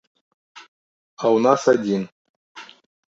[1.21, 2.01] А ў нас адзін.